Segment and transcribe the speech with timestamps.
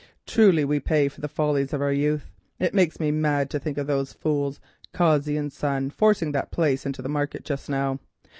[0.25, 2.31] Truly we pay for the follies of our youth!
[2.57, 4.59] It makes me mad to think of those fools
[4.95, 7.99] Cossey and Son forcing that place into the market just now.